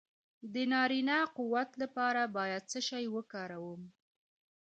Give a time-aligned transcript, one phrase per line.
[0.53, 3.81] د نارینه قوت لپاره باید څه شی وکاروم؟